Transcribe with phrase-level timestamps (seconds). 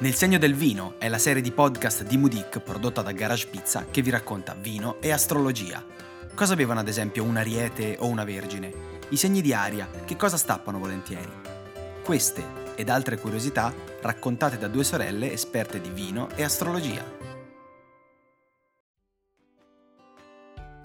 [0.00, 3.84] Nel segno del vino è la serie di podcast di Mudic prodotta da Garage Pizza
[3.90, 5.84] che vi racconta vino e astrologia.
[6.34, 8.72] Cosa bevono ad esempio un ariete o una vergine?
[9.10, 11.30] I segni di aria, che cosa stappano volentieri?
[12.02, 12.42] Queste
[12.76, 17.19] ed altre curiosità raccontate da due sorelle esperte di vino e astrologia.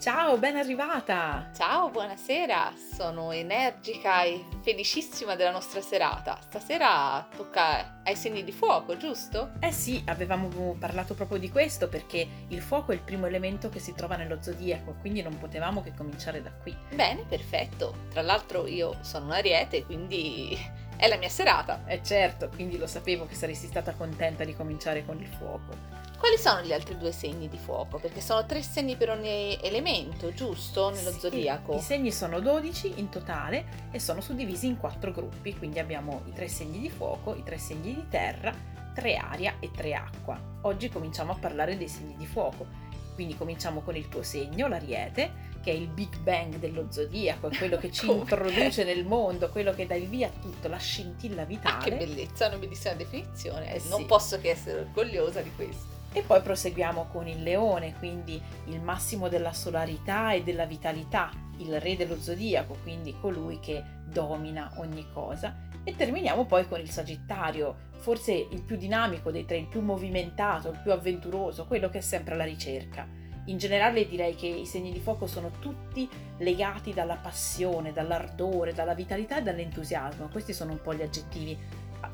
[0.06, 1.50] Ciao, ben arrivata!
[1.56, 6.38] Ciao, buonasera, sono energica e felicissima della nostra serata.
[6.44, 9.54] Stasera tocca ai segni di fuoco, giusto?
[9.62, 13.80] Eh sì, avevamo parlato proprio di questo perché il fuoco è il primo elemento che
[13.80, 16.78] si trova nello zodiaco, quindi non potevamo che cominciare da qui.
[16.94, 18.06] Bene, perfetto.
[18.12, 20.56] Tra l'altro io sono un ariete, quindi
[20.98, 21.84] è la mia serata.
[21.86, 26.04] Eh certo, quindi lo sapevo che saresti stata contenta di cominciare con il fuoco.
[26.18, 27.98] Quali sono gli altri due segni di fuoco?
[28.00, 30.90] Perché sono tre segni per ogni elemento, giusto?
[30.90, 31.76] Nello sì, zodiaco.
[31.76, 36.34] I segni sono 12 in totale e sono suddivisi in quattro gruppi, quindi abbiamo i
[36.34, 38.54] tre segni di fuoco, i tre segni di terra,
[38.94, 40.40] tre aria e tre acqua.
[40.62, 42.66] Oggi cominciamo a parlare dei segni di fuoco.
[43.14, 45.32] Quindi cominciamo con il tuo segno, l'ariete,
[45.66, 49.74] che è il Big Bang dello zodiaco, è quello che ci introduce nel mondo, quello
[49.74, 51.78] che dà il via a tutto, la scintilla vitale.
[51.78, 53.74] Ah, che bellezza, una bellissima definizione.
[53.74, 54.06] Eh, non sì.
[54.06, 55.94] posso che essere orgogliosa di questo.
[56.14, 61.82] E poi proseguiamo con il leone, quindi il massimo della solarità e della vitalità, il
[61.82, 65.64] re dello zodiaco, quindi colui che domina ogni cosa.
[65.84, 70.70] E terminiamo poi con il sagittario, forse il più dinamico dei tre, il più movimentato,
[70.70, 73.24] il più avventuroso, quello che è sempre alla ricerca.
[73.46, 78.96] In generale direi che i segni di fuoco sono tutti legati dalla passione, dall'ardore, dalla
[78.96, 80.30] vitalità e dall'entusiasmo.
[80.30, 81.58] Questi sono un po' gli aggettivi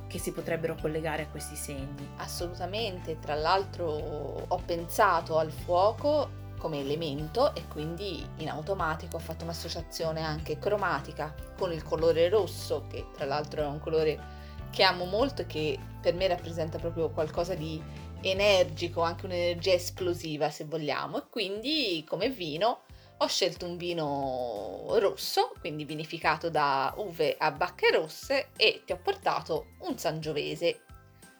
[0.07, 2.09] che si potrebbero collegare a questi segni.
[2.17, 3.87] Assolutamente, tra l'altro
[4.47, 11.33] ho pensato al fuoco come elemento e quindi in automatico ho fatto un'associazione anche cromatica
[11.57, 14.19] con il colore rosso, che tra l'altro è un colore
[14.69, 17.81] che amo molto e che per me rappresenta proprio qualcosa di
[18.21, 21.17] energico, anche un'energia esplosiva se vogliamo.
[21.17, 22.81] E quindi come vino
[23.17, 28.97] ho scelto un vino rosso, quindi vinificato da uve a bacche rosse e ti ho
[28.97, 30.81] portato un sangiovese.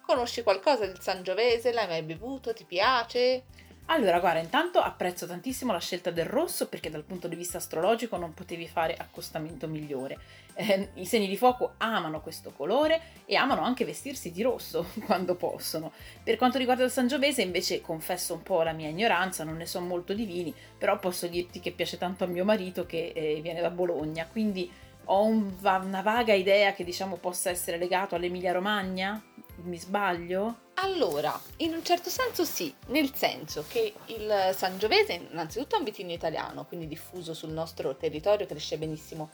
[0.06, 1.72] Conosci qualcosa del sangiovese?
[1.72, 2.54] L'hai mai bevuto?
[2.54, 3.44] Ti piace?
[3.86, 8.16] Allora, guarda, intanto apprezzo tantissimo la scelta del rosso perché dal punto di vista astrologico
[8.16, 10.18] non potevi fare accostamento migliore.
[10.62, 15.34] Eh, I segni di fuoco amano questo colore e amano anche vestirsi di rosso quando
[15.34, 15.92] possono.
[16.24, 19.82] Per quanto riguarda il Sangiovese, invece, confesso un po' la mia ignoranza, non ne so
[19.82, 23.60] molto di vini, però posso dirti che piace tanto a mio marito che eh, viene
[23.60, 24.72] da Bologna, quindi
[25.06, 29.22] ho un, una vaga idea che diciamo possa essere legato all'Emilia Romagna.
[29.64, 30.70] Mi sbaglio?
[30.76, 36.14] Allora, in un certo senso sì, nel senso che il Sangiovese innanzitutto è un vitigno
[36.14, 39.30] italiano, quindi diffuso sul nostro territorio, cresce benissimo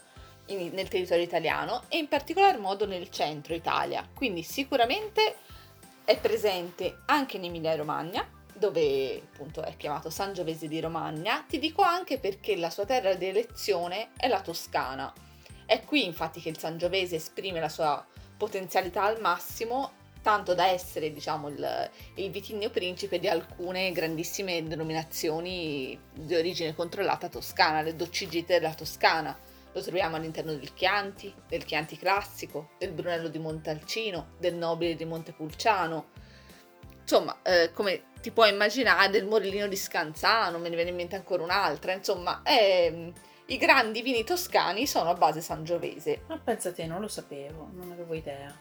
[0.48, 5.36] in, nel territorio italiano e in particolar modo nel centro Italia, quindi sicuramente
[6.04, 11.82] è presente anche in Emilia Romagna, dove appunto è chiamato Sangiovese di Romagna, ti dico
[11.82, 15.12] anche perché la sua terra di elezione è la Toscana.
[15.64, 18.04] È qui infatti che il Sangiovese esprime la sua
[18.36, 19.92] potenzialità al massimo
[20.22, 27.28] tanto da essere diciamo il, il, vitigno principe di alcune grandissime denominazioni di origine controllata
[27.28, 29.36] toscana, le doccigite della Toscana.
[29.72, 35.04] Lo troviamo all'interno del Chianti, del Chianti classico, del Brunello di Montalcino, del Nobile di
[35.04, 36.10] Montepulciano.
[37.00, 41.16] Insomma, eh, come ti puoi immaginare, del Morellino di Scanzano, me ne viene in mente
[41.16, 41.92] ancora un'altra.
[41.92, 43.12] Insomma, è,
[43.46, 46.22] i grandi vini toscani sono a base sangiovese.
[46.26, 48.54] Ma pensa te, non lo sapevo, non avevo idea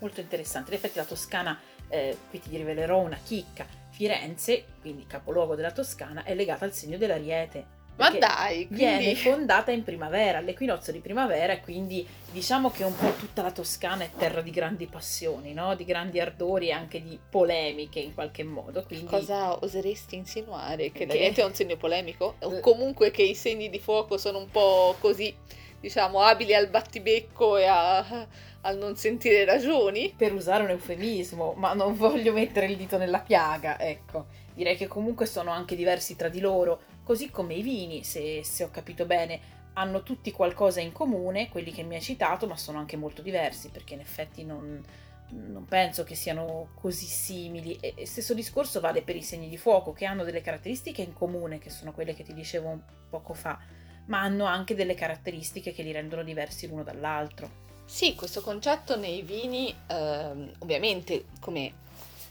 [0.00, 0.70] molto interessante.
[0.70, 1.58] In effetti la Toscana,
[1.88, 6.98] eh, qui ti rivelerò una chicca, Firenze, quindi capoluogo della Toscana, è legata al segno
[6.98, 7.73] dell'ariete.
[7.96, 8.84] Ma dai, quindi...
[8.84, 13.52] viene fondata in primavera, all'equinozio di primavera, e quindi diciamo che un po' tutta la
[13.52, 15.74] Toscana è terra di grandi passioni, no?
[15.76, 18.82] di grandi ardori e anche di polemiche in qualche modo.
[18.82, 19.06] Quindi...
[19.06, 20.90] Cosa oseresti insinuare?
[20.90, 21.06] Che, che...
[21.06, 22.34] l'ariete è un segno polemico?
[22.40, 25.32] O comunque che i segni di fuoco sono un po' così,
[25.80, 28.26] diciamo, abili al battibecco e a
[28.64, 30.12] al non sentire ragioni.
[30.16, 34.26] Per usare un eufemismo, ma non voglio mettere il dito nella piaga, ecco.
[34.54, 38.64] Direi che comunque sono anche diversi tra di loro, così come i vini, se, se
[38.64, 42.78] ho capito bene, hanno tutti qualcosa in comune, quelli che mi hai citato, ma sono
[42.78, 44.82] anche molto diversi, perché in effetti non,
[45.30, 47.76] non penso che siano così simili.
[47.80, 51.58] E stesso discorso vale per i segni di fuoco, che hanno delle caratteristiche in comune,
[51.58, 52.80] che sono quelle che ti dicevo
[53.10, 53.58] poco fa,
[54.06, 57.62] ma hanno anche delle caratteristiche che li rendono diversi l'uno dall'altro.
[57.84, 61.72] Sì, questo concetto nei vini, ehm, ovviamente, come,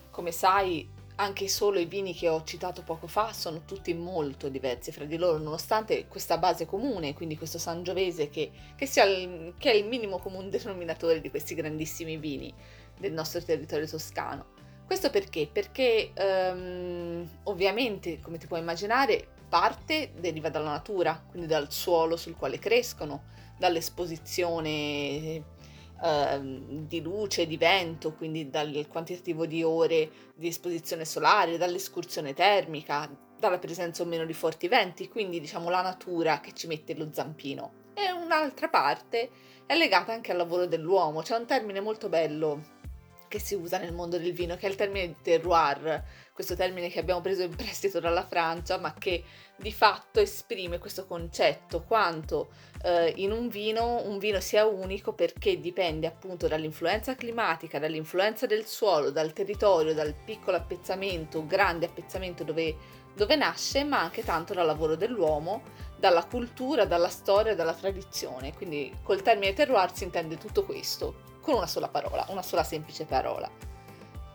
[0.10, 4.92] come sai, anche solo i vini che ho citato poco fa sono tutti molto diversi
[4.92, 9.76] fra di loro, nonostante questa base comune, quindi questo sangiovese che, che, il, che è
[9.76, 12.54] il minimo comune denominatore di questi grandissimi vini
[12.98, 14.52] del nostro territorio toscano.
[14.86, 15.48] Questo perché?
[15.52, 22.36] Perché um, ovviamente, come ti puoi immaginare, parte deriva dalla natura, quindi dal suolo sul
[22.36, 23.24] quale crescono,
[23.58, 25.42] dall'esposizione
[26.04, 33.10] di luce, di vento, quindi dal quantitativo di ore di esposizione solare, dall'escursione termica,
[33.40, 37.10] dalla presenza o meno di forti venti, quindi diciamo la natura che ci mette lo
[37.12, 37.92] zampino.
[37.94, 39.30] E un'altra parte
[39.66, 42.82] è legata anche al lavoro dell'uomo, c'è un termine molto bello
[43.34, 46.04] che si usa nel mondo del vino, che è il termine terroir,
[46.34, 49.24] questo termine che abbiamo preso in prestito dalla Francia, ma che
[49.56, 52.52] di fatto esprime questo concetto, quanto
[52.84, 58.68] eh, in un vino un vino sia unico perché dipende appunto dall'influenza climatica, dall'influenza del
[58.68, 62.76] suolo, dal territorio, dal piccolo appezzamento, grande appezzamento dove,
[63.16, 65.64] dove nasce, ma anche tanto dal lavoro dell'uomo,
[65.98, 68.54] dalla cultura, dalla storia, dalla tradizione.
[68.54, 73.06] Quindi col termine terroir si intende tutto questo con una sola parola, una sola semplice
[73.06, 73.50] parola.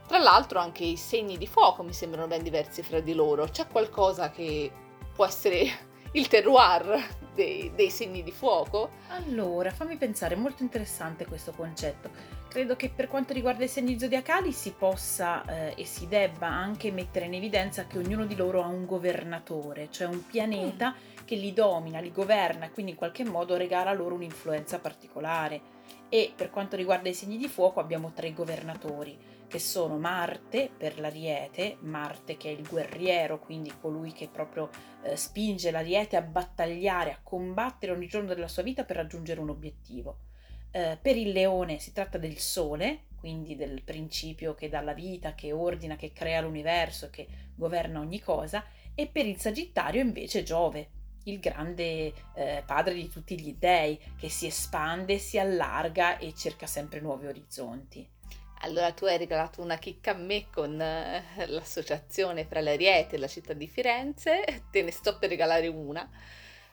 [0.06, 3.66] Tra l'altro anche i segni di fuoco mi sembrano ben diversi fra di loro, c'è
[3.66, 4.70] qualcosa che
[5.14, 5.66] può essere
[6.12, 8.90] il terroir dei, dei, segni di fuoco?
[9.10, 12.10] Allora, fammi pensare, è molto interessante questo concetto.
[12.48, 16.90] Credo che per quanto riguarda i segni zodiacali si possa eh, e si debba anche
[16.90, 21.24] mettere in evidenza che ognuno di loro ha un governatore, cioè un pianeta mm.
[21.24, 25.76] che li domina, li governa e quindi in qualche modo regala loro un'influenza particolare
[26.08, 29.16] e per quanto riguarda i segni di fuoco abbiamo tre governatori
[29.48, 34.68] che sono Marte per l'Ariete, Marte che è il guerriero, quindi colui che proprio
[35.02, 39.48] eh, spinge l'Ariete a battagliare, a combattere ogni giorno della sua vita per raggiungere un
[39.50, 40.18] obiettivo.
[40.70, 45.34] Eh, per il Leone si tratta del Sole, quindi del principio che dà la vita,
[45.34, 50.90] che ordina, che crea l'universo, che governa ogni cosa, e per il Sagittario invece Giove,
[51.24, 56.66] il grande eh, padre di tutti gli dei, che si espande, si allarga e cerca
[56.66, 58.08] sempre nuovi orizzonti.
[58.62, 63.28] Allora tu hai regalato una chicca a me con eh, l'associazione fra l'Ariete e la
[63.28, 66.08] città di Firenze, te ne sto per regalare una,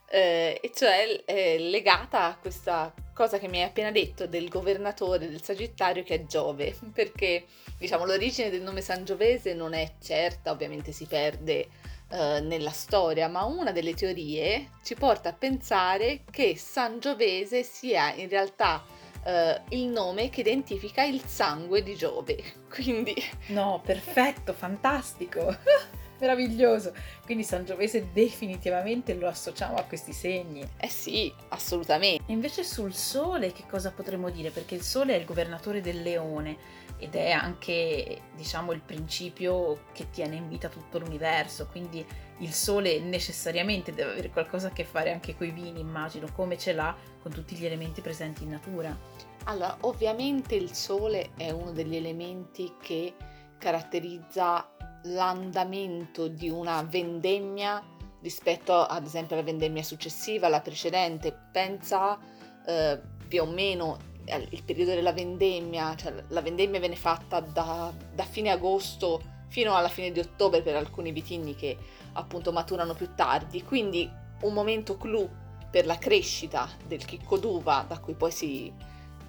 [0.10, 5.30] eh, e cioè eh, legata a questa cosa che mi hai appena detto del governatore
[5.30, 7.46] del Sagittario che è Giove, perché
[7.78, 11.68] diciamo l'origine del nome Sangiovese non è certa, ovviamente si perde
[12.10, 18.30] eh, nella storia, ma una delle teorie ci porta a pensare che Sangiovese sia in
[18.30, 18.84] realtà
[19.25, 22.38] uh, il nome che identifica il sangue di Giove.
[22.69, 23.16] Quindi...
[23.48, 25.56] No, perfetto, fantastico.
[26.20, 26.94] Meraviglioso.
[27.24, 30.68] Quindi Sangiovese definitivamente lo associamo a questi segni.
[30.78, 32.24] Eh sì, assolutamente.
[32.28, 34.50] E invece sul sole che cosa potremmo dire?
[34.50, 40.10] Perché il sole è il governatore del leone ed è anche, diciamo, il principio che
[40.10, 42.06] tiene in vita tutto l'universo, quindi
[42.40, 46.58] il sole necessariamente deve avere qualcosa a che fare anche con i vini, immagino, come
[46.58, 48.98] ce l'ha con tutti gli elementi presenti in natura.
[49.46, 53.14] Allora, ovviamente il sole è uno degli elementi che
[53.58, 54.75] caratterizza
[55.06, 57.84] l'andamento di una vendemmia
[58.22, 61.36] rispetto ad esempio alla vendemmia successiva, alla precedente.
[61.52, 62.18] Pensa
[62.66, 64.13] eh, più o meno
[64.50, 69.88] il periodo della vendemmia, cioè la vendemmia viene fatta da, da, fine agosto fino alla
[69.88, 71.78] fine di ottobre per alcuni vitigni che
[72.13, 74.10] appunto maturano più tardi, quindi
[74.42, 75.30] un momento clou
[75.69, 78.74] per la crescita del chicco d'uva da cui poi si,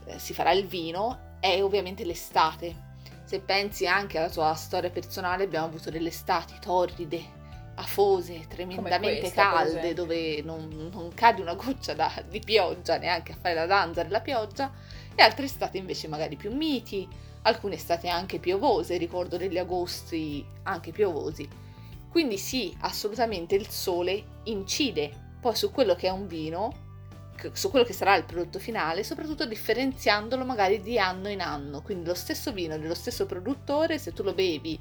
[0.07, 2.86] eh, si farà il vino è ovviamente l'estate.
[3.27, 7.25] Se pensi anche alla tua storia personale abbiamo avuto delle estati torride,
[7.75, 13.37] afose, tremendamente questa, calde, dove non, non, cade una goccia da, di pioggia neanche a
[13.41, 14.73] fare la danza della pioggia,
[15.13, 17.09] e altre estate invece magari più miti,
[17.43, 21.49] alcune estate anche piovose, ricordo degli agosti anche piovosi.
[22.09, 26.86] Quindi sì, assolutamente il sole incide poi su quello che è un vino,
[27.53, 31.83] su quello che sarà il prodotto finale, soprattutto differenziandolo magari di anno in anno.
[31.83, 34.79] Quindi lo stesso vino dello stesso produttore, se tu lo bevi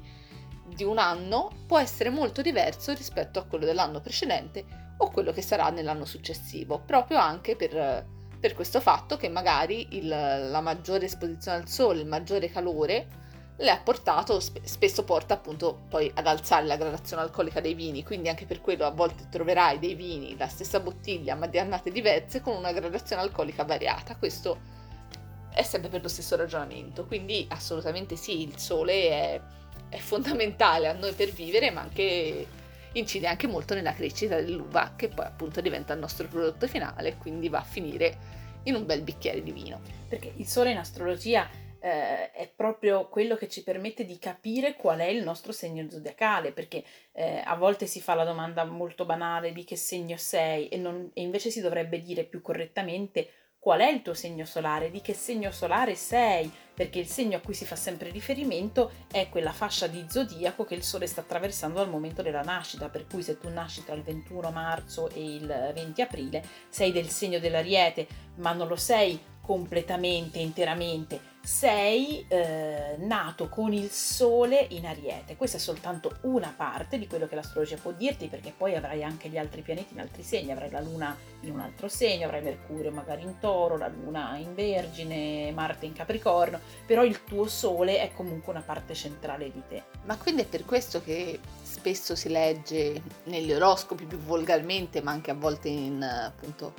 [0.66, 4.64] di un anno può essere molto diverso rispetto a quello dell'anno precedente
[4.98, 8.06] o quello che sarà nell'anno successivo, proprio anche per,
[8.38, 13.24] per questo fatto che magari il, la maggiore esposizione al sole, il maggiore calore
[13.58, 18.28] le ha portato, spesso porta appunto poi ad alzare la gradazione alcolica dei vini, quindi
[18.28, 22.40] anche per quello a volte troverai dei vini, la stessa bottiglia ma di annate diverse
[22.40, 24.16] con una gradazione alcolica variata.
[24.16, 24.74] Questo
[25.50, 29.40] è sempre per lo stesso ragionamento, quindi assolutamente sì, il sole è
[29.88, 32.46] è fondamentale a noi per vivere, ma anche
[32.92, 37.48] incide anche molto nella crescita dell'uva, che poi appunto diventa il nostro prodotto finale quindi
[37.48, 38.34] va a finire
[38.64, 39.80] in un bel bicchiere di vino.
[40.08, 41.48] Perché il sole in astrologia
[41.80, 46.52] eh, è proprio quello che ci permette di capire qual è il nostro segno zodiacale,
[46.52, 50.76] perché eh, a volte si fa la domanda molto banale di che segno sei e,
[50.76, 53.28] non, e invece si dovrebbe dire più correttamente
[53.66, 57.40] qual è il tuo segno solare, di che segno solare sei, perché il segno a
[57.40, 61.80] cui si fa sempre riferimento è quella fascia di zodiaco che il Sole sta attraversando
[61.80, 65.72] al momento della nascita, per cui se tu nasci tra il 21 marzo e il
[65.74, 68.06] 20 aprile sei del segno dell'Ariete,
[68.36, 75.36] ma non lo sei completamente, interamente, sei eh, nato con il Sole in Ariete.
[75.36, 79.28] Questa è soltanto una parte di quello che l'astrologia può dirti, perché poi avrai anche
[79.28, 82.90] gli altri pianeti in altri segni, avrai la Luna in un altro segno, avrai Mercurio
[82.90, 88.10] magari in Toro, la Luna in Vergine, Marte in Capricorno, però il tuo Sole è
[88.12, 89.84] comunque una parte centrale di te.
[90.02, 95.30] Ma quindi è per questo che spesso si legge negli oroscopi più volgarmente, ma anche
[95.30, 96.74] a volte in appunto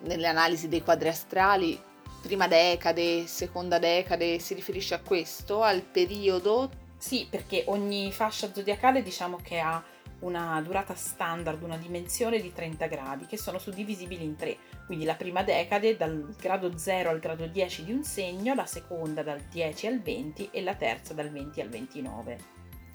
[0.00, 1.78] nelle analisi dei quadri astrali
[2.20, 6.70] prima decade, seconda decade, si riferisce a questo, al periodo?
[6.96, 9.82] Sì, perché ogni fascia zodiacale diciamo che ha
[10.20, 14.56] una durata standard, una dimensione di 30 gradi che sono suddivisibili in tre.
[14.86, 19.22] Quindi la prima decade dal grado 0 al grado 10 di un segno, la seconda
[19.22, 22.38] dal 10 al 20 e la terza dal 20 al 29.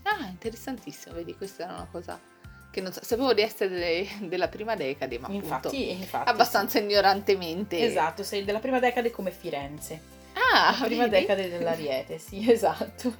[0.03, 2.19] Ah, interessantissimo, vedi, questa era una cosa
[2.73, 6.79] che non so, sapevo di essere delle, della prima decade, ma infatti, appunto, infatti abbastanza
[6.79, 6.83] sì.
[6.83, 7.79] ignorantemente.
[7.79, 10.01] Esatto, sei della prima decade come Firenze.
[10.33, 11.21] Ah, la prima vedi?
[11.21, 13.15] decade dell'Ariete, sì, esatto.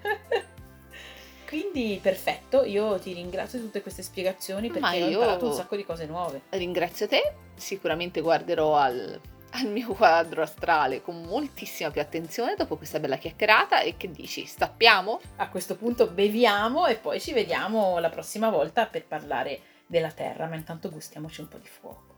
[1.48, 5.86] Quindi perfetto, io ti ringrazio di tutte queste spiegazioni perché ho imparato un sacco di
[5.86, 6.42] cose nuove.
[6.50, 9.22] Ringrazio te, sicuramente guarderò al
[9.56, 14.46] al mio quadro astrale con moltissima più attenzione dopo questa bella chiacchierata e che dici,
[14.46, 15.20] stappiamo?
[15.38, 20.48] A questo punto beviamo e poi ci vediamo la prossima volta per parlare della Terra,
[20.48, 22.13] ma intanto gustiamoci un po' di fuoco.